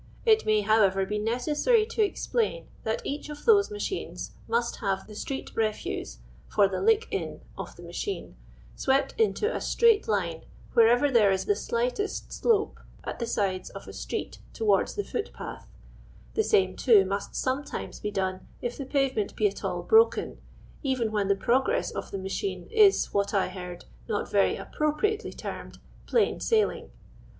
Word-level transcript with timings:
It 0.25 0.47
may, 0.47 0.61
how 0.61 0.81
ever, 0.81 1.05
be 1.05 1.19
necessary 1.19 1.85
to 1.85 2.01
explain 2.01 2.65
that 2.83 3.05
each 3.05 3.29
of 3.29 3.45
those 3.45 3.69
machines 3.69 4.31
must 4.47 4.77
have 4.77 5.05
the 5.05 5.13
street 5.13 5.51
refuse, 5.53 6.17
for 6.47 6.67
the 6.67 6.77
*• 6.77 6.83
lick 6.83 7.07
in" 7.11 7.41
of 7.55 7.75
the 7.75 7.83
machine, 7.83 8.35
swept 8.75 9.13
into 9.21 9.55
a 9.55 9.61
straight 9.61 10.07
line 10.07 10.41
wherever 10.73 11.11
there 11.11 11.29
is 11.29 11.45
the 11.45 11.55
slightest 11.55 12.33
slope 12.33 12.79
at 13.03 13.19
the 13.19 13.27
sides 13.27 13.69
of 13.69 13.87
a 13.87 13.93
street 13.93 14.39
towards 14.53 14.95
the 14.95 15.03
foot 15.03 15.31
path; 15.33 15.67
the 16.33 16.43
same, 16.43 16.75
too, 16.75 17.05
must 17.05 17.35
sometimes 17.35 17.99
be 17.99 18.09
done, 18.09 18.47
if 18.59 18.79
the 18.79 18.85
pavement 18.85 19.35
be 19.35 19.45
at 19.47 19.63
all 19.63 19.83
broken, 19.83 20.39
even 20.81 21.11
when 21.11 21.27
the 21.27 21.35
progress 21.35 21.91
of 21.91 22.09
the 22.09 22.17
machine 22.17 22.67
is, 22.71 23.13
what 23.13 23.33
1 23.33 23.49
heard, 23.49 23.85
not 24.09 24.31
very 24.31 24.55
appropriately, 24.57 25.31
termed 25.31 25.77
plain 26.07 26.39
sailing." 26.39 26.89